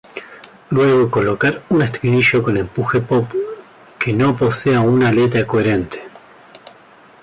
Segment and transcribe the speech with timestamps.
[0.71, 3.31] Luego colocar un estribillo con empuje pop
[3.99, 5.99] que no posea una letra coherente.